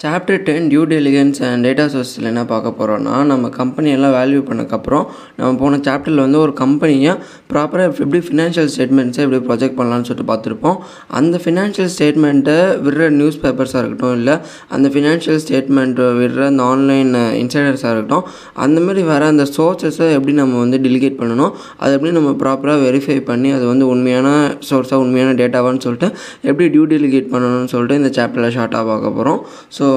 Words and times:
Chapter 0.00 0.42
ten 0.42 0.66
due 0.68 0.80
diligence 0.84 1.38
and 1.42 1.66
data 1.66 1.84
சோர்ஸில் 1.86 2.24
என்ன 2.24 2.44
பார்க்க 2.44 2.70
போகிறோன்னா 2.70 3.24
நம்ம 3.24 3.48
கம்பெனியெல்லாம் 3.48 4.14
வேல்யூ 4.16 4.40
பண்ணக்கப்புறம் 4.40 5.04
நம்ம 5.36 5.50
போன 5.56 5.76
சாப்டரில் 5.76 6.20
வந்து 6.20 6.38
ஒரு 6.38 6.52
கம்பெனியை 6.52 7.12
ப்ராப்பராக 7.52 7.92
எப்படி 7.96 8.18
ஃபினான்ஷியல் 8.18 8.68
ஸ்டேட்மெண்ட்ஸை 8.74 9.22
எப்படி 9.22 9.40
ப்ரொஜெக்ட் 9.46 9.78
பண்ணலான்னு 9.78 10.02
சொல்லிட்டு 10.02 10.26
பார்த்துருப்போம். 10.32 10.76
அந்த 11.10 11.38
ஃபினான்ஷியல் 11.38 11.90
ஸ்டேட்மெண்ட்டை 11.94 12.56
விடுற 12.84 13.08
நியூஸ் 13.10 13.38
பேப்பர்ஸாக 13.42 13.82
இருக்கட்டும் 13.82 14.14
இல்லை 14.18 14.34
அந்த 14.68 14.88
ஃபினான்ஷியல் 14.88 15.40
ஸ்டேட்மெண்ட்டை 15.46 16.08
விடுற 16.20 16.44
அந்த 16.46 16.62
ஆன்லைன் 16.62 17.14
இன்சைடர்ஸாக 17.42 17.94
இருக்கட்டும் 17.94 18.26
அந்தமாரி 18.66 19.04
வர 19.04 19.26
அந்த 19.26 19.46
சோர்ஸஸை 19.56 20.10
எப்படி 20.10 20.32
நம்ம 20.32 20.58
வந்து 20.58 20.78
டெலிகேட் 20.78 21.18
பண்ணணும் 21.18 21.52
அதை 21.78 21.92
எப்படி 21.94 22.12
நம்ம 22.12 22.34
ப்ராப்பராக 22.44 22.78
வெரிஃபை 22.82 23.18
பண்ணி 23.22 23.50
அது 23.50 23.66
வந்து 23.66 23.88
உண்மையான 23.88 24.28
சோர்ஸாக 24.70 24.98
உண்மையான 24.98 25.34
டேட்டாவான்னு 25.42 25.78
சொல்லிட்டு 25.78 26.10
எப்படி 26.42 26.68
டியூ 26.68 26.86
டெலிகேட் 26.86 27.32
பண்ணணும்னு 27.32 27.64
சொல்லிட்டு 27.64 28.00
இந்த 28.02 28.12
சாப்டரில் 28.20 28.56
ஷார்ட்டாக 28.58 28.84
பார்க்க 28.84 29.10
போகிறோம் 29.10 29.40
ஸோ 29.78 29.85
ஸோ 29.86 29.90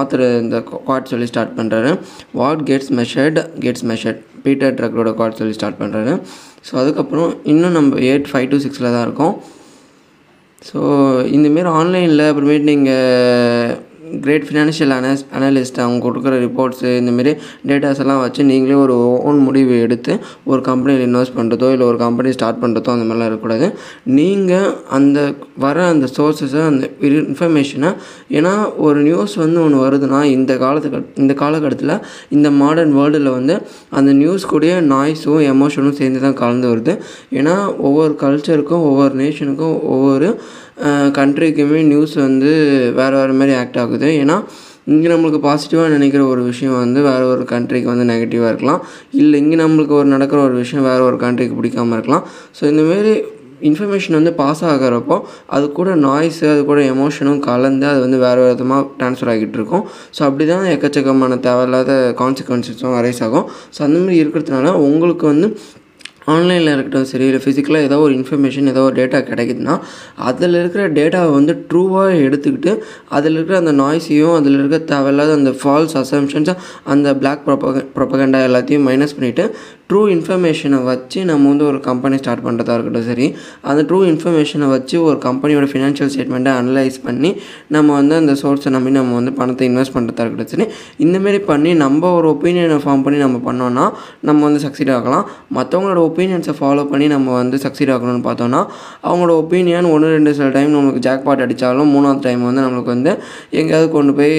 ஆத்தர் 0.00 0.22
இந்த 0.42 0.58
குவாட் 0.68 1.10
சொல்லி 1.12 1.26
ஸ்டார்ட் 1.30 1.56
பண்ணுறாரு 1.56 1.90
what 2.40 2.60
gets 2.68 2.92
measured 2.98 3.38
gets 3.64 3.84
measured 3.90 4.20
Peter 4.44 4.76
ட்ரக்கரோட 4.78 5.10
quote 5.18 5.38
சொல்லி 5.40 5.56
ஸ்டார்ட் 5.56 5.80
பண்ணுறாரு 5.80 6.12
ஸோ 6.66 6.72
அதுக்கப்புறம் 6.82 7.30
இன்னும் 7.52 7.76
நம்ம 7.78 7.98
எயிட் 8.10 8.28
ஃபைவ் 8.30 8.46
டு 8.52 8.58
சிக்ஸில் 8.64 8.92
தான் 8.94 9.04
இருக்கோம். 9.06 9.34
ஸோ 10.68 10.78
இந்தமாரி 11.36 11.70
ஆன்லைனில் 11.80 12.24
அப்புறமேட்டு 12.28 12.70
நீங்கள் 12.72 13.72
கிரேட் 14.20 14.46
ஃபினான்ஷியல் 14.48 14.92
அனஸ் 14.98 15.22
அனலிஸ்ட் 15.38 15.78
அவங்க 15.84 16.00
கொடுக்குற 16.06 16.34
ரிப்போர்ட்ஸு 16.46 16.88
இந்தமாரி 17.00 17.32
டேட்டாஸ் 17.68 18.00
எல்லாம் 18.04 18.20
வச்சு 18.20 18.42
நீங்களே 18.44 18.74
ஒரு 18.74 18.96
ஓன் 19.28 19.38
முடிவு 19.38 19.80
எடுத்து 19.80 20.12
ஒரு 20.44 20.60
கம்பெனியில் 20.60 21.04
இன்வெஸ்ட் 21.08 21.36
பண்ணுறதோ 21.36 21.70
இல்லை 21.72 21.86
ஒரு 21.86 21.96
கம்பெனி 21.96 22.32
ஸ்டார்ட் 22.32 22.60
பண்ணுறதோ 22.64 22.92
அந்த 22.94 23.06
மாதிரிலாம் 23.06 23.30
இருக்கக்கூடாது. 23.30 23.68
நீங்கள் 24.04 24.74
அந்த 24.88 25.34
வர 25.56 25.86
அந்த 25.86 26.08
சோர்ஸஸை 26.16 26.62
அந்த 26.66 26.90
இன்ஃபர்மேஷனை 27.00 27.92
ஏன்னா 28.30 28.54
ஒரு 28.76 29.00
நியூஸ் 29.00 29.34
வந்து 29.34 29.60
ஒன்று 29.64 29.84
வருதுன்னா 29.84 30.22
இந்த 30.36 30.56
காலத்துக்கு 30.56 31.00
இந்த 31.14 31.34
காலகட்டத்தில் 31.34 31.94
இந்த 32.28 32.50
மாடர்ன் 32.50 32.96
வேர்ல்டில் 32.98 33.30
வந்து 33.30 33.56
அந்த 33.90 34.12
நியூஸ் 34.12 34.50
கூடயே 34.52 34.76
நாய்ஸும் 34.94 35.42
எமோஷனும் 35.52 35.98
சேர்ந்து 36.00 36.20
தான் 36.20 36.40
கலந்து 36.42 36.68
வருது. 36.74 36.94
ஏன்னா 37.30 37.56
ஒவ்வொரு 37.76 38.16
கல்ச்சருக்கும் 38.20 38.86
ஒவ்வொரு 38.90 39.14
நேஷனுக்கும் 39.22 39.78
ஒவ்வொரு 39.94 40.28
கண்ட்ரிக்குமே 41.18 41.80
நியூஸ் 41.92 42.14
வந்து 42.26 42.52
வேறு 43.00 43.16
வேறு 43.20 43.34
மாதிரி 43.40 43.54
ஆக்ட் 43.62 43.80
ஆகுது. 43.82 44.08
ஏன்னா 44.22 44.36
இங்கே 44.92 45.08
நம்மளுக்கு 45.12 45.40
பாசிட்டிவாக 45.48 45.90
நினைக்கிற 45.96 46.22
ஒரு 46.30 46.42
விஷயம் 46.48 46.80
வந்து 46.84 47.00
வேறு 47.10 47.26
ஒரு 47.34 47.44
கண்ட்ரிக்கு 47.52 47.88
வந்து 47.92 48.06
நெகட்டிவாக 48.12 48.50
இருக்கலாம். 48.52 48.80
இல்லை 49.20 49.36
இங்கே 49.42 49.58
நம்மளுக்கு 49.64 49.94
ஒரு 50.00 50.08
நடக்கிற 50.14 50.40
ஒரு 50.48 50.56
விஷயம் 50.62 50.88
வேறு 50.90 51.04
ஒரு 51.10 51.18
கண்ட்ரிக்கு 51.24 51.58
பிடிக்காமல் 51.60 51.96
இருக்கலாம். 51.98 52.24
ஸோ 52.58 52.64
இந்தமாரி 52.72 53.12
இன்ஃபர்மேஷன் 53.68 54.16
வந்து 54.18 54.30
பாஸ் 54.40 54.62
ஆகிறப்போ 54.70 55.16
அது 55.56 55.66
கூட 55.76 55.90
நாய்ஸு 56.06 56.46
அது 56.52 56.62
கூட 56.70 56.80
எமோஷனும் 56.94 57.38
கலந்து 57.46 57.86
அது 57.90 58.00
வந்து 58.04 58.18
வேறு 58.24 58.40
விதமாக 58.46 58.88
ட்ரான்ஸ்ஃபர் 59.00 59.30
ஆகிட்டு 59.32 59.56
இருக்கும். 59.60 59.84
ஸோ 60.16 60.20
அப்படி 60.28 60.46
தான் 60.52 60.66
எக்கச்சக்கமான 60.72 61.38
தேவையில்லாத 61.46 61.92
கான்சிக்வன்சஸும் 62.22 62.96
அரைஸ் 63.00 63.22
ஆகும். 63.26 63.46
ஸோ 63.76 63.80
அந்தமாதிரி 63.86 64.18
இருக்கிறதுனால 64.22 64.72
உங்களுக்கு 64.88 65.26
வந்து 65.32 65.48
ஆன்லைனில் 66.26 66.72
இருக்கட்டும் 66.72 67.04
சரி 67.04 67.24
இல்லை 67.24 67.40
ஃபிசிக்கலாக 67.40 67.82
ஏதோ 67.82 67.96
ஒரு 67.98 68.14
இன்ஃபர்மேஷன் 68.14 68.68
ஏதோ 68.68 68.82
ஒரு 68.82 68.94
டேட்டா 68.94 69.18
கிடைக்குதுன்னா 69.26 69.74
அதில் 70.16 70.54
இருக்கிற 70.54 70.88
டேட்டாவை 70.88 71.32
வந்து 71.32 71.66
ட்ரூவாக 71.70 72.20
எடுத்துக்கிட்டு 72.20 72.72
அதில் 73.08 73.34
இருக்கிற 73.34 73.58
அந்த 73.58 73.72
நாய்ஸையும் 73.72 74.36
அதில் 74.36 74.58
இருக்கிற 74.58 74.80
தேவையில்லாத 74.84 75.32
அந்த 75.32 75.50
ஃபால்ஸ் 75.62 75.96
அசம்ஷன்ஸாக 75.96 76.56
அந்த 76.84 77.14
பிளாக் 77.14 77.44
ப்ரொபக 77.46 77.84
ப்ரொபகண்டா 77.96 78.42
எல்லாத்தையும் 78.46 78.86
மைனஸ் 78.86 79.16
பண்ணிவிட்டு 79.16 79.46
ட்ரூ 79.92 80.02
இன்ஃபர்மேஷனை 80.08 80.84
வச்சு 80.84 81.24
நம்ம 81.24 81.48
வந்து 81.48 81.64
ஒரு 81.64 81.80
கம்பெனி 81.80 82.16
ஸ்டார்ட் 82.16 82.44
பண்ணுறதா 82.44 82.74
இருக்கட்டும் 82.74 83.06
சரி. 83.06 83.26
அந்த 83.62 83.82
ட்ரூ 83.82 83.98
இன்ஃபர்மேஷனை 84.10 84.68
வச்சு 84.68 85.02
ஒரு 85.02 85.18
கம்பெனியோட 85.24 85.66
ஃபினான்ஷியல் 85.72 86.10
ஸ்டேட்மெண்ட்டை 86.12 86.52
அனலைஸ் 86.60 86.98
பண்ணி 87.04 87.30
நம்ம 87.68 87.92
வந்து 87.92 88.14
அந்த 88.14 88.32
சோர்ஸை 88.42 88.68
நம்பி 88.68 88.90
நம்ம 88.90 89.14
வந்து 89.14 89.32
பணத்தை 89.32 89.68
இன்வெஸ்ட் 89.70 89.94
பண்ணுறதா 89.94 90.24
இருக்கட்டும் 90.24 90.52
சரி. 90.54 90.66
இந்தமாரி 90.98 91.38
பண்ணி 91.42 91.74
நம்ம 91.74 92.12
ஒரு 92.12 92.28
ஒப்பீனியனை 92.30 92.78
ஃபார்ம் 92.84 93.02
பண்ணி 93.02 93.18
நம்ம 93.18 93.40
பண்ணோன்னா 93.48 93.86
நம்ம 94.20 94.40
வந்து 94.48 94.62
சக்சீட் 94.66 94.92
ஆகலாம். 94.92 95.26
மற்றவங்களோட 95.54 96.02
ஒப்பீனியன்ஸை 96.08 96.54
ஃபாலோ 96.60 96.90
பண்ணி 96.90 97.06
நம்ம 97.06 97.32
வந்து 97.32 97.56
சக்சீட் 97.56 97.94
ஆகணும்னு 97.96 98.26
பார்த்தோன்னா 98.28 98.62
அவங்களோட 99.02 99.34
ஒப்பீனியன் 99.42 99.90
ஒன்று 99.90 100.08
ரெண்டு 100.08 100.34
சில 100.34 100.48
டைம் 100.48 100.74
நம்மளுக்கு 100.74 101.06
ஜாக்பாட் 101.08 101.44
அடித்தாலும் 101.44 101.92
மூணாவது 101.94 102.20
டைம் 102.20 102.42
வந்து 102.42 102.62
நம்மளுக்கு 102.62 102.94
வந்து 102.96 103.12
எங்கேயாவது 103.50 103.90
கொண்டு 103.90 104.14
போய் 104.14 104.36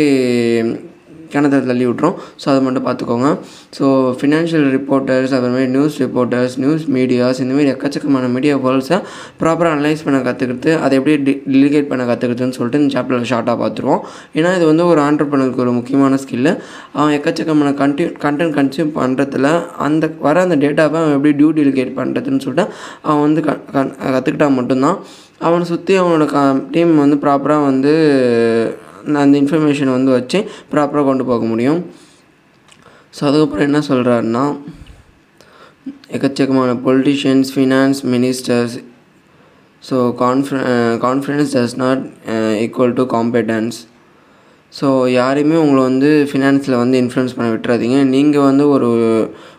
கிணத்துல 1.33 1.67
தள்ளி 1.71 1.85
விட்ரும் 1.89 2.15
ஸோ 2.41 2.45
அதை 2.53 2.61
மட்டும் 2.67 2.85
பார்த்துக்கோங்க. 2.87 3.29
ஸோ 3.77 3.85
ஃபினான்ஷியல் 4.19 4.67
ரிப்போர்ட்டர்ஸ் 4.77 5.33
அப்புறமேட்டு 5.37 5.73
நியூஸ் 5.75 5.97
ரிப்போர்ட்டர்ஸ் 6.05 6.55
நியூஸ் 6.63 6.85
மீடியாஸ் 6.97 7.41
இந்தமாரி 7.45 7.71
எக்கச்சக்கமான 7.75 8.29
மீடியா 8.35 8.55
வேர்ல்ஸை 8.65 8.99
ப்ராப்பராக 9.41 9.73
அனலைஸ் 9.77 10.05
பண்ண 10.07 10.19
கற்றுக்கிறது 10.27 10.73
அதை 10.85 10.93
எப்படி 10.99 11.15
டி 11.27 11.35
டெலிகேட் 11.55 11.89
பண்ண 11.91 12.05
கற்றுக்கிறதுன்னு 12.11 12.57
சொல்லிட்டு 12.59 12.81
இந்த 12.83 12.93
சாப்டரில் 12.97 13.29
ஷார்ட்டாக 13.33 13.57
பார்த்துருவோம். 13.63 14.01
ஏன்னா 14.37 14.51
இது 14.59 14.67
வந்து 14.71 14.85
ஒரு 14.91 15.01
ஆண்டர்பனருக்கு 15.07 15.63
ஒரு 15.65 15.73
முக்கியமான 15.79 16.19
ஸ்கில்லு 16.23 16.53
அவன் 16.97 17.15
எக்கச்சக்கமான 17.17 17.73
கண்டி 17.81 18.05
கண்டென்ட் 18.25 18.55
கன்சியூம் 18.59 18.93
பண்ணுறதுல 18.99 19.47
அந்த 19.87 20.11
வர 20.25 20.41
அந்த 20.47 20.57
டேட்டாவை 20.63 20.97
அவன் 21.03 21.15
எப்படி 21.17 21.33
டியூ 21.41 21.51
டெலிகேட் 21.59 21.91
பண்ணுறதுன்னு 21.99 22.43
சொல்லிட்டு 22.45 22.65
அவன் 23.07 23.23
வந்து 23.27 23.43
க 23.47 23.51
கற்றுக்கிட்டா 24.15 24.49
மட்டும்தான். 24.59 24.97
அவனை 25.47 25.63
சுற்றி 25.69 25.93
அவனோட 26.01 26.25
க 26.33 26.39
டீம் 26.73 26.91
வந்து 27.03 27.17
ப்ராப்பராக 27.23 27.67
வந்து 27.69 27.93
அந்த 29.23 29.35
இன்ஃபர்மேஷன் 29.41 29.91
வந்து 29.97 30.11
வச்சு 30.17 30.39
ப்ராப்பராக 30.71 31.05
கொண்டு 31.09 31.25
போக 31.31 31.43
முடியும். 31.51 31.81
ஸோ 33.15 33.21
அதுக்கப்புறம் 33.29 33.67
என்ன 33.69 33.79
சொல்கிறாருன்னா 33.89 34.45
எக்கச்சக்கமான 36.17 36.71
politicians 36.87 37.49
finance 37.55 37.99
ministers 38.13 38.75
so 39.87 39.95
கான்ஃப 40.21 40.59
confidence 41.05 41.53
does 41.55 41.77
not 41.83 42.03
equal 42.65 42.95
to 42.99 43.05
competence 43.15 43.79
so 44.79 44.87
யாரையுமே 45.19 45.57
உங்களை 45.63 45.81
வந்து 45.89 46.09
ஃபினான்ஸில் 46.29 46.81
வந்து 46.81 46.99
இன்ஃப்ளூயன்ஸ் 47.03 47.35
பண்ண 47.37 47.47
விட்டுறாதீங்க. 47.53 47.97
நீங்கள் 48.13 48.47
வந்து 48.49 48.63
ஒரு 48.75 48.89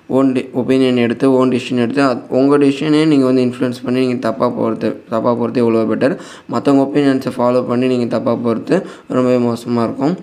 ஓன் 0.09 0.32
டி 0.32 0.42
ஒப்பீனியன் 0.54 0.97
எடுத்து 0.97 1.32
ஓன் 1.32 1.53
டிசிஷன் 1.53 1.82
எடுத்து 1.84 2.03
அது 2.03 2.22
உங்கள் 2.28 2.59
டிசிஷனே 2.59 3.06
நீங்கள் 3.06 3.28
வந்து 3.31 3.44
இன்ஃப்ளூயன்ஸ் 3.47 3.82
பண்ணி 3.84 4.06
நீங்கள் 4.06 4.31
தப்பாக 4.31 4.50
போகிறது 4.56 4.88
தப்பாக 5.10 5.34
போகிறது 5.41 5.60
எவ்வளோ 5.65 5.84
பெட்டர் 5.91 6.15
மற்றவங்க 6.53 6.82
ஒப்பீனியன்ஸை 6.87 7.32
ஃபாலோ 7.37 7.66
பண்ணி 7.66 7.87
நீங்கள் 7.87 8.20
தப்பாக 8.20 8.43
போகிறது 8.43 8.87
ரொம்பவே 9.09 9.38
மோசமாக 9.38 9.87
இருக்கும். 9.88 10.16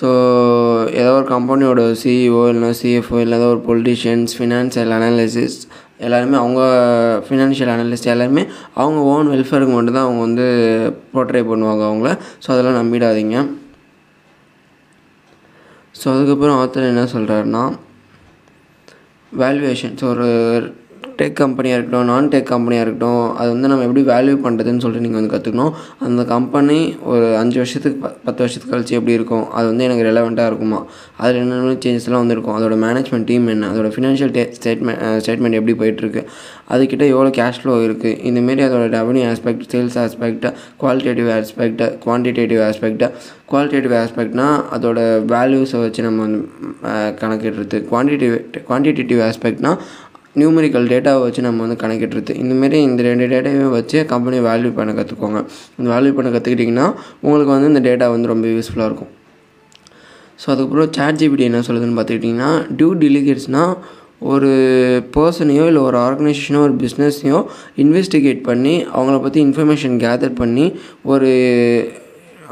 ஸோ 0.00 0.08
ஏதோ 0.92 1.12
ஒரு 1.12 1.26
கம்பெனியோட 1.26 1.82
சிஇஓ 2.02 2.42
இல்லைனா 2.50 2.72
சிஎஃப்ஓ 2.80 3.20
இல்லை 3.20 3.38
ஒரு 3.38 3.62
பொலிட்டிஷியன்ஸ் 3.68 4.34
ஃபினான்ஷியல் 4.38 4.92
அனாலிசிஸ் 4.96 5.56
எல்லாருமே 5.98 6.36
அவங்க 6.36 6.60
ஃபினான்ஷியல் 7.28 7.72
அனலிஸ்ட் 7.72 8.12
எல்லாருமே 8.12 8.46
அவங்க 8.74 9.00
ஓன் 9.00 9.26
வெல்ஃபேருக்கு 9.26 9.74
மட்டும்தான் 9.74 10.06
அவங்க 10.06 10.20
வந்து 10.20 10.46
போர்ட்ரே 11.14 11.42
பண்ணுவாங்க 11.50 11.82
அவங்கள. 11.90 12.10
ஸோ 12.44 12.46
அதெல்லாம் 12.46 12.78
நம்பிடாதீங்க. 12.80 13.46
ஸோ 16.00 16.06
அதுக்கப்புறம் 16.14 16.58
ஆத்தர் 16.60 16.90
என்ன 16.92 17.04
சொல்கிறாருன்னா 17.04 17.72
வேல்யூவேஷன் 19.38 19.94
ஸோ 20.00 20.06
ஒரு 20.06 20.28
டெக் 21.20 21.36
கம்பெனியாக 21.40 21.78
இருக்கட்டும் 21.78 22.08
நான் 22.10 22.28
டெக் 22.32 22.50
கம்பெனியாக 22.52 22.84
இருக்கட்டும் 22.86 23.24
அது 23.40 23.48
வந்து 23.54 23.70
நம்ம 23.72 23.84
எப்படி 23.88 24.04
வேல்யூ 24.12 24.36
பண்ணுறதுன்னு 24.44 24.82
சொல்லிட்டு 24.84 25.04
நீங்கள் 25.06 25.20
வந்து 25.20 25.32
கற்றுக்கணும் 25.34 25.72
அந்த 26.06 26.24
கம்பெனி 26.34 26.78
ஒரு 27.12 27.26
அஞ்சு 27.40 27.58
வருஷத்துக்கு 27.62 27.98
ப 28.04 28.10
பத்து 28.26 28.40
வருஷத்துக்கு 28.44 28.74
கழிச்சு 28.74 28.96
எப்படி 28.98 29.16
இருக்கும் 29.18 29.44
அது 29.58 29.66
வந்து 29.70 29.86
எனக்கு 29.88 30.06
ரெலவெண்ட்டாக 30.08 30.50
இருக்குமா? 30.50 30.80
அதில் 31.22 31.40
என்னென்ன 31.42 31.74
சேஞ்சஸ்லாம் 31.84 32.22
வந்துருக்கும்? 32.24 32.56
அதோட 32.58 32.76
மேனேஜ்மெண்ட் 32.86 33.28
டீம் 33.30 33.46
என்ன? 33.54 33.68
அதோட 33.72 33.90
ஃபினான்ஷியல் 33.96 34.32
டே 34.36 34.44
ஸ்டேட்மெண்ட் 34.58 35.02
ஸ்டேட்மெண்ட் 35.24 35.58
எப்படி 35.60 35.74
போயிட்டுருக்கு? 35.82 36.22
அதுக்கிட்ட 36.74 37.04
எவ்வளோ 37.14 37.30
கேஷ் 37.40 37.60
ஃப்ளோ 37.60 37.74
இருக்குது 37.86 38.16
இந்தமாரி 38.30 38.64
அதோட 38.68 38.84
revenue 38.98 39.24
aspect 39.30 39.64
sales 39.74 39.98
aspect 40.04 40.46
qualitative 40.82 41.30
aspect 41.38 41.82
quantitative 42.04 42.62
aspect 42.68 43.04
qualitative 43.52 43.94
ஆஸ்பெக்ட்னால் 44.02 44.58
அதோட 44.74 44.98
வேல்யூஸை 45.32 45.78
வச்சு 45.84 46.00
நம்ம 46.06 46.20
வந்து 46.26 46.40
கணக்கிடுறது. 47.22 47.78
குவான்டிட்டிவ் 47.90 48.34
குவான்டிடேட்டிவ் 48.68 49.20
ஆஸ்பெக்ட்னால் 49.28 49.80
நியூமரிக்கல் 50.36 50.88
டேட்டாவை 50.88 51.20
வச்சு 51.20 51.40
நம்ம 51.42 51.66
வந்து 51.66 51.76
கணக்கிட்டுருது 51.82 52.34
இந்தமாரி 52.42 52.78
இந்த 52.88 53.02
ரெண்டு 53.02 53.26
டேட்டாவையும் 53.26 53.76
வச்சு 53.76 54.06
கம்பெனியை 54.06 54.44
வேல்யூ 54.44 54.74
பண்ண 54.74 54.92
கற்றுக்கோங்க 54.92 55.38
இந்த 55.78 55.88
வேல்யூ 55.94 56.12
பண்ண 56.14 56.30
கற்றுக்கிட்டிங்கன்னா 56.30 56.86
உங்களுக்கு 57.20 57.52
வந்து 57.52 57.68
இந்த 57.68 57.80
டேட்டா 57.90 58.10
வந்து 58.10 58.28
ரொம்ப 58.28 58.46
யூஸ்ஃபுல்லாக 58.46 58.90
இருக்கும். 58.90 59.10
ஸோ 60.42 60.46
அதுக்கப்புறம் 60.46 60.92
சேட் 60.92 61.18
ஜிபிடி 61.20 61.40
என்ன 61.40 61.58
சொல்லுதுன்னு 61.58 61.96
பார்த்துக்கிட்டிங்கன்னா 61.98 62.50
டியூ 62.76 62.90
டெலிகேட்ஸ்னால் 63.04 63.72
ஒரு 64.18 64.50
பர்சனையோ 65.16 65.66
இல்லை 65.66 65.82
ஒரு 65.82 65.98
ஆர்கனைசேஷனோ 65.98 66.60
ஒரு 66.62 66.74
பிஸ்னஸையோ 66.74 67.38
இன்வெஸ்டிகேட் 67.76 68.42
பண்ணி 68.42 68.86
அவங்கள 68.94 69.22
பற்றி 69.22 69.40
இன்ஃபர்மேஷன் 69.44 69.96
கேதர் 70.00 70.34
பண்ணி 70.34 70.66
ஒரு 71.02 71.30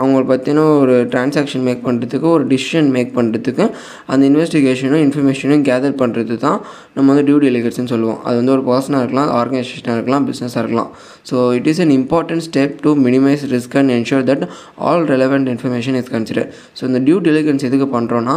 அவங்கள 0.03 0.23
பற்றின 0.31 0.65
ஒரு 0.83 0.95
டிரான்சாக்ஷன் 1.13 1.65
மேக் 1.69 1.83
பண்ணுறதுக்கு 1.87 2.29
ஒரு 2.37 2.45
டிசிஷன் 2.53 2.89
மேக் 2.97 3.13
பண்ணுறதுக்கு 3.19 3.65
அந்த 4.13 4.23
இன்வெஸ்டிகேஷனும் 4.31 5.03
இன்ஃபர்மேஷனும் 5.07 5.65
கேதர் 5.69 5.97
பண்ணுறது 6.03 6.37
தான் 6.47 6.59
நம்ம 6.97 7.07
வந்து 7.13 7.25
டியூ 7.29 7.39
டெலிகேட்ஸ்னு 7.47 7.93
சொல்லுவோம். 7.95 8.21
அது 8.27 8.37
வந்து 8.41 8.55
ஒரு 8.57 8.65
பர்சனாக 8.71 9.03
இருக்கலாம் 9.05 9.31
ஆர்கனைசேஷனாக 9.41 9.97
இருக்கலாம் 9.99 10.27
பிஸ்னஸாக 10.31 10.63
இருக்கலாம். 10.65 10.91
So 11.31 11.37
it 11.59 11.69
is 11.73 11.83
an 11.87 11.95
important 11.99 12.45
step 12.49 12.77
to 12.87 12.93
minimise 13.07 13.45
risk 13.55 13.77
and 13.83 13.95
ensure 13.99 14.25
that 14.31 14.45
all 14.89 15.07
relevant 15.15 15.51
information 15.55 15.99
is 16.03 16.11
consider 16.17 16.49
so 16.81 16.85
இந்த 16.91 17.01
டியூ 17.09 17.19
டெலிகன்ஸ் 17.29 17.67
எதுக்கு 17.71 17.89
பண்ணுறோன்னா 17.97 18.37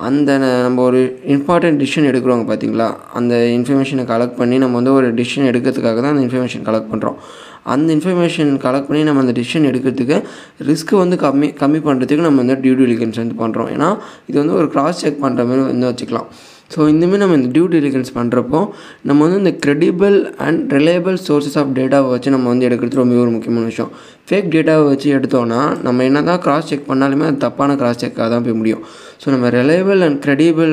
அந்த 0.00 0.30
நம்ம 0.38 0.82
ஒரு 0.82 1.00
இம்பார்ட்டண்ட் 1.34 1.78
டிசிஷன் 1.82 2.08
எடுக்கிறோங்க 2.10 2.44
பார்த்தீங்களா 2.50 2.88
அந்த 3.12 3.34
இன்ஃபர்மேஷனை 3.58 4.04
கலெக்ட் 4.04 4.38
பண்ணி 4.40 4.58
நம்ம 4.58 4.74
வந்து 4.74 4.92
ஒரு 4.92 5.08
டிசிஷன் 5.14 5.48
எடுக்கிறதுக்காக 5.50 6.00
தான் 6.00 6.12
அந்த 6.14 6.24
இன்ஃபர்மேஷன் 6.26 6.66
கலெக்ட் 6.66 6.90
பண்ணுறோம் 6.92 7.16
அந்த 7.64 7.88
இன்ஃபர்மேஷன் 7.94 8.50
கலெக்ட் 8.64 8.88
பண்ணி 8.88 9.02
நம்ம 9.04 9.20
அந்த 9.20 9.32
டிசிஷன் 9.40 9.68
எடுக்கிறதுக்கு 9.70 10.18
ரிஸ்க்கு 10.68 10.96
வந்து 10.96 11.16
கம்மி 11.16 11.48
கம்மி 11.62 11.80
பண்ணுறதுக்கு 11.88 12.26
நம்ம 12.28 12.42
வந்து 12.44 12.58
டியூ 12.64 12.74
டெலிகன்ஸ் 12.82 13.22
வந்து 13.22 13.38
பண்ணுறோம் 13.42 13.70
ஏன்னா 13.76 13.88
இது 14.26 14.36
வந்து 14.38 14.54
ஒரு 14.54 14.68
கிராஸ் 14.68 15.00
செக் 15.04 15.22
பண்ணுற 15.24 15.46
மாதிரி 15.46 15.64
வந்து 15.72 15.88
வச்சுக்கலாம். 15.90 16.28
ஸோ 16.74 16.80
இந்தமாரி 16.92 17.20
நம்ம 17.22 17.36
இந்த 17.38 17.48
டியூ 17.54 17.66
டெலிகன்ஸ் 17.74 18.10
பண்ணுறப்போ 18.16 18.60
நம்ம 19.08 19.18
வந்து 19.24 19.38
இந்த 19.42 19.52
credible 19.64 20.16
and 20.46 20.72
reliable 20.76 21.16
sources 21.26 21.56
of 21.60 21.70
டேட்டாவை 21.78 22.08
வச்சு 22.14 22.32
நம்ம 22.34 22.48
வந்து 22.52 22.66
எடுக்கிறது 22.68 23.00
ரொம்ப 23.00 23.20
ஒரு 23.24 23.32
முக்கியமான 23.36 23.66
விஷயம். 23.72 23.90
ஃபேக் 24.28 24.48
டேட்டாவை 24.54 24.84
வச்சு 24.92 25.08
எடுத்தோன்னா 25.18 25.60
நம்ம 25.86 26.04
என்ன 26.08 26.22
தான் 26.30 26.40
கிராஸ் 26.46 26.68
செக் 26.70 26.88
பண்ணாலுமே 26.90 27.26
அது 27.30 27.38
தப்பான 27.46 27.76
கிராஸ் 27.82 28.02
செக்காக 28.04 28.28
தான் 28.34 28.46
போய் 28.46 28.58
முடியும். 28.60 28.82
ஸோ 29.22 29.26
நம்ம 29.34 29.50
reliable 29.58 30.02
and 30.08 30.20
credible 30.26 30.72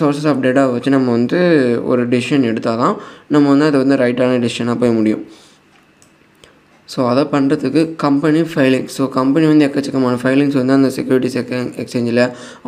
sources 0.00 0.28
of 0.30 0.44
டேட்டாவை 0.46 0.72
வச்சு 0.76 0.96
நம்ம 0.96 1.10
வந்து 1.18 1.40
ஒரு 1.90 2.04
டெசிஷன் 2.14 2.48
எடுத்தால் 2.52 2.80
தான் 2.84 2.96
நம்ம 3.34 3.48
வந்து 3.54 3.68
அதை 3.70 3.78
வந்து 3.84 3.98
ரைட்டான 4.04 4.38
டெசிஷனாக 4.46 4.78
போய் 4.82 4.96
முடியும். 5.00 5.22
ஸோ 6.92 6.98
அதை 7.10 7.22
பண்ணுறதுக்கு 7.32 7.80
கம்பெனி 8.02 8.40
ஃபைலிங் 8.50 8.88
ஸோ 8.96 9.04
கம்பெனி 9.16 9.46
வந்து 9.50 9.64
எக்கச்சக்கமான 9.66 10.18
ஃபைலிங்ஸ் 10.22 10.58
வந்து 10.60 10.74
அந்த 10.78 10.90
செக்யூரிட்டிஸ் 10.96 11.36
எக்க 11.40 11.60
எக்ஸ்சேஞ்சில் 11.82 12.22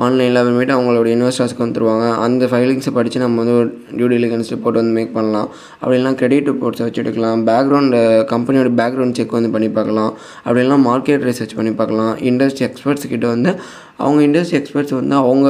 ஆன்லைனில் 0.04 0.40
அப்புறமேட்டு 0.40 0.74
அவங்களோட 0.76 1.08
இன்வெஸ்டர்ஸ்க்கு 1.16 1.64
வந்துருவாங்க. 1.66 2.06
அந்த 2.26 2.46
ஃபைலிங்ஸை 2.52 2.92
படித்து 2.98 3.24
நம்ம 3.24 3.38
வந்து 3.42 3.56
ஒரு 3.60 3.68
டியூ 3.98 4.08
டெலிகன்ஸ் 4.14 4.50
ரிப்போர்ட் 4.54 4.80
வந்து 4.80 4.94
மேக் 4.98 5.14
பண்ணலாம். 5.18 5.48
அப்படிலாம் 5.82 6.18
கிரெடிட் 6.22 6.50
ரிப்போர்ட்ஸை 6.52 6.84
வச்சு 6.86 7.02
எடுக்கலாம். 7.04 7.44
பேக்ரவுண்ட் 7.50 7.96
கம்பெனியோட 8.34 8.72
பேக்ரவுண்ட் 8.80 9.18
செக் 9.20 9.38
வந்து 9.38 9.52
பண்ணி 9.56 9.68
பார்க்கலாம். 9.78 10.12
அப்படிலாம் 10.46 10.84
மார்க்கெட் 10.90 11.26
ரிசர்ச் 11.30 11.56
பண்ணி 11.60 11.74
பார்க்கலாம். 11.82 12.12
இண்டஸ்ட்ரி 12.30 12.66
எக்ஸ்பர்ட்ஸ் 12.68 13.12
கிட்ட 13.14 13.26
வந்து 13.34 13.52
அவங்க 14.04 14.20
இண்டஸ்ட்ரி 14.26 14.56
எக்ஸ்பர்ட்ஸ் 14.58 14.94
வந்து 14.98 15.14
அவங்க 15.20 15.48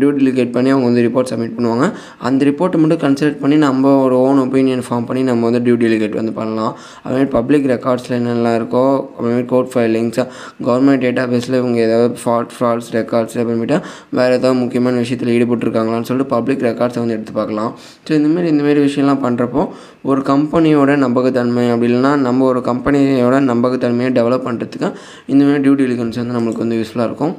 டியூ 0.00 0.10
டெலிகேட் 0.18 0.52
பண்ணி 0.56 0.70
அவங்க 0.74 0.86
வந்து 0.88 1.02
ரிப்போர்ட் 1.06 1.30
சப்மிட் 1.30 1.54
பண்ணுவாங்க. 1.56 1.86
அந்த 2.26 2.40
ரிப்போர்ட்டை 2.48 2.80
மட்டும் 2.82 3.00
கன்சிடர் 3.04 3.38
பண்ணி 3.42 3.56
நம்ம 3.64 3.92
ஒரு 4.04 4.16
ஓன் 4.26 4.40
ஒப்பீனியன் 4.44 4.82
ஃபார்ம் 4.88 5.06
பண்ணி 5.08 5.22
நம்ம 5.30 5.44
வந்து 5.48 5.60
டியூ 5.66 5.76
டெலிகேட் 5.84 6.14
வந்து 6.20 6.34
பண்ணலாம். 6.38 6.72
அதுமாதிரி 7.04 7.28
பப்ளிக் 7.36 7.66
ரெக்கார்ட்ஸில் 7.74 8.16
என்னெல்லாம் 8.18 8.56
இருக்கோ 8.58 8.84
அப்புறமேட்டு 9.14 9.48
கோர்ட் 9.52 9.70
ஃபைலிங்ஸ் 9.74 10.20
கவர்மெண்ட் 10.68 11.02
டேட்டா 11.06 11.24
பேஸில் 11.32 11.56
இவங்க 11.60 11.80
ஏதாவது 11.86 12.20
ஃபால்ட் 12.22 12.52
ஃப்ராட்ஸ் 12.56 12.90
ரெக்கார்ட்ஸ் 12.98 13.38
அப்புறமேட்டு 13.42 13.78
வேறு 14.18 14.36
ஏதாவது 14.38 14.58
முக்கியமான 14.62 15.00
விஷயத்தில் 15.04 15.32
ஈடுபட்டிருக்காங்களான்னு 15.36 16.08
சொல்லிட்டு 16.10 16.32
பப்ளிக் 16.34 16.62
ரெக்கார்ட்ஸை 16.68 17.00
வந்து 17.04 17.16
எடுத்து 17.16 17.34
பார்க்கலாம். 17.40 17.72
ஸோ 18.06 18.12
இந்தமாரி 18.18 18.48
இந்தமாரி 18.54 18.82
விஷயம்லாம் 18.88 19.22
பண்ணுறப்போ 19.26 19.64
ஒரு 20.12 20.22
கம்பெனியோட 20.30 20.96
நம்பகத்தன்மை 21.04 21.66
அப்படி 21.74 21.88
இல்லைன்னா 21.90 22.14
நம்ம 22.26 22.46
ஒரு 22.52 22.62
கம்பெனியோட 22.70 23.36
நம்பகத்தன்மையை 23.52 24.12
டெவலப் 24.20 24.46
பண்ணுறதுக்கு 24.48 24.90
இந்தமாரி 25.34 25.60
டியூ 25.66 25.76
டெலிகன்ஸ் 25.82 26.20
வந்து 26.22 26.38
நம்மளுக்கு 26.38 26.64
வந்து 26.66 26.78
யூஸ்ஃபுல்லாக 26.80 27.10
இருக்கும். 27.12 27.34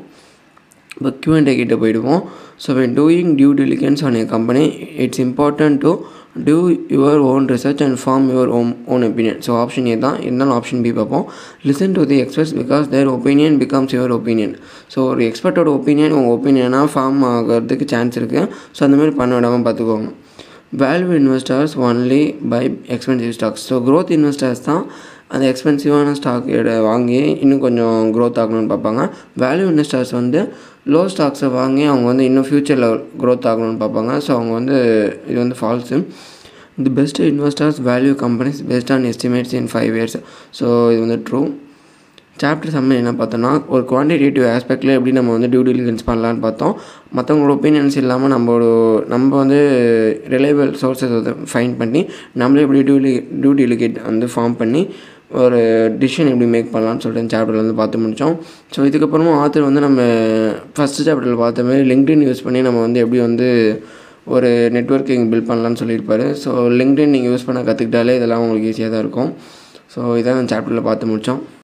இப்போ 0.98 1.10
கியூஎன்டே 1.24 1.54
கிட்ட 1.60 1.76
போயிடுவோம். 1.82 2.22
So 2.64 2.70
when 2.78 2.94
doing 3.00 3.32
due 3.40 3.50
diligence 3.62 4.02
on 4.08 4.18
a 4.20 4.26
company 4.36 4.64
it's 5.06 5.22
important 5.26 5.80
to 5.86 5.92
do 6.48 6.56
your 6.96 7.22
own 7.32 7.46
research 7.54 7.82
and 7.86 7.98
form 8.02 8.26
your 8.34 8.50
Om 8.58 8.72
own 8.94 9.04
opinion 9.08 9.40
so 9.46 9.52
option 9.64 9.88
A 9.92 9.96
தான். 10.06 10.18
இருந்தாலும் 10.26 10.56
ஆப்ஷன் 10.58 10.82
பி 10.86 10.92
பார்ப்போம். 11.00 11.26
Listen 11.70 11.96
to 11.98 12.04
the 12.12 12.18
experts 12.24 12.54
because 12.60 12.86
their 12.94 13.10
opinion 13.16 13.56
becomes 13.62 13.96
your 13.98 14.14
opinion 14.18 14.54
so 14.94 15.00
ஒரு 15.12 15.24
எக்ஸ்பர்ட்டோட 15.30 15.72
opinion 15.78 16.16
உங்கள் 16.20 16.36
ஒப்பீனியனாக 16.38 16.88
form 16.96 17.22
ஆகிறதுக்கு 17.32 17.88
chance 17.94 18.18
இருக்குது 18.22 18.50
so 18.78 18.84
அந்த 18.88 18.98
மாதிரி 19.02 19.16
பண்ண 19.22 19.34
விடாமல் 19.40 19.66
பார்த்துக்கோங்க. 19.68 20.10
Value 20.82 21.12
investors 21.22 21.74
only 21.88 22.24
buy 22.54 22.62
expensive 22.96 23.36
stocks 23.38 23.66
so 23.70 23.76
growth 23.88 24.14
investors 24.18 24.64
தான் 24.70 24.84
அந்த 25.36 25.46
எக்ஸ்பென்சிவான 25.52 26.14
ஸ்டாக் 26.20 26.48
வாங்கி 26.90 27.22
இன்னும் 27.46 27.64
கொஞ்சம் 27.66 27.98
க்ரோத் 28.18 28.40
ஆகணும்னு 28.44 28.72
பார்ப்பாங்க. 28.74 29.02
வேல்யூ 29.44 29.66
இன்வெஸ்டர்ஸ் 29.74 30.14
வந்து 30.20 30.42
லோ 30.94 31.02
ஸ்டாக்ஸை 31.14 31.50
வாங்கி 31.60 31.84
அவங்க 31.92 32.06
வந்து 32.12 32.26
இன்னும் 32.30 32.48
ஃப்யூச்சரில் 32.50 32.88
க்ரோத் 33.24 33.50
ஆகணும்னு 33.52 33.82
பார்ப்பாங்க. 33.84 34.14
ஸோ 34.26 34.32
அவங்க 34.38 34.54
வந்து 34.60 34.78
இது 35.30 35.38
வந்து 35.44 35.60
false 35.62 36.00
the 36.86 36.92
best 37.00 37.22
investors 37.34 37.78
value 37.92 38.16
companies 38.24 38.58
best 38.72 38.94
on 38.96 39.06
estimates 39.12 39.54
in 39.60 39.70
five 39.74 39.94
years 40.00 40.18
so 40.60 40.66
இது 40.94 41.02
வந்து 41.06 41.20
ட்ரூ 41.30 41.42
சாப்டர் 42.42 42.74
சம்மன் 42.76 43.00
என்ன 43.02 43.12
பார்த்தோன்னா 43.20 43.52
ஒரு 43.74 43.84
குவான்டிடேட்டிவ் 43.92 44.46
ஆஸ்பெக்டில் 44.54 44.94
எப்படி 44.96 45.12
நம்ம 45.18 45.34
வந்து 45.36 45.50
டியூ 45.52 45.62
டெலிகன்ஸ் 45.68 46.04
பண்ணலான்னு 46.08 46.42
பார்த்தோம். 46.46 46.74
மற்றவங்களோட 47.18 47.54
ஒப்பீனியன்ஸ் 47.58 47.96
இல்லாமல் 48.02 48.34
நம்மளோட 48.34 48.66
நம்ம 49.14 49.38
வந்து 49.44 49.60
ரிலையபிள் 50.34 50.72
சோர்ஸஸ் 50.82 51.14
வந்து 51.18 51.34
ஃபைன் 51.52 51.76
பண்ணி 51.82 52.02
நம்மளே 52.42 52.64
எப்படி 52.66 52.82
டியூ 52.90 52.98
டியூ 53.44 53.54
டெலிகேட் 53.62 54.00
வந்து 54.10 54.30
ஃபார்ம் 54.34 54.58
பண்ணி 54.62 54.82
ஒரு 55.32 55.60
டிசிஷன் 56.02 56.32
எப்படி 56.32 56.48
மேக் 56.56 56.74
பண்ணலாம்னு 56.74 57.04
சொல்லிட்டு 57.06 57.34
சாப்டரில் 57.36 57.64
வந்து 57.64 57.78
பார்த்து 57.82 58.02
முடித்தோம் 58.04 58.36
ஸோ 58.76 58.80
இதுக்கப்புறமா 58.90 59.34
ஆத்தர் 59.44 59.68
வந்து 59.70 59.86
நம்ம 59.88 60.02
ஃபஸ்ட்டு 60.76 61.06
சாப்டரில் 61.08 61.44
பார்த்த 61.44 61.68
மாதிரி 61.70 61.86
லிங்க்டின் 61.92 62.26
யூஸ் 62.28 62.44
பண்ணி 62.48 62.62
நம்ம 62.68 62.82
வந்து 62.88 63.02
எப்படி 63.06 63.22
வந்து 63.28 63.48
ஒரு 64.36 64.50
நெட்ஒர்க்கிங் 64.76 65.26
பில்ட் 65.32 65.50
பண்ணலான்னு 65.50 65.82
சொல்லியிருப்பார். 65.82 66.26
ஸோ 66.44 66.52
லிங்க்டின் 66.80 67.14
நீங்கள் 67.16 67.32
யூஸ் 67.32 67.48
பண்ண 67.48 67.60
கற்றுக்கிட்டாலே 67.68 68.16
இதெல்லாம் 68.20 68.44
உங்களுக்கு 68.46 68.70
ஈஸியாக 68.72 68.92
தான் 68.94 69.04
இருக்கும். 69.06 69.32
ஸோ 69.96 70.00
இதான் 70.22 70.50
சாப்டரில் 70.54 70.88
பார்த்து 70.88 71.10
முடித்தோம் 71.12 71.42